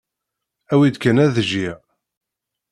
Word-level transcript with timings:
Awi-d 0.73 0.95
kan 0.99 1.17
ad 1.25 1.35
jjiɣ. 1.47 1.79